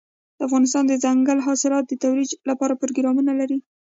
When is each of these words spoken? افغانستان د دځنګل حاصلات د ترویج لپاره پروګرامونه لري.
افغانستان 0.45 0.83
د 0.87 0.93
دځنګل 1.03 1.39
حاصلات 1.47 1.85
د 1.87 1.93
ترویج 2.03 2.31
لپاره 2.49 2.79
پروګرامونه 2.81 3.31
لري. 3.39 3.57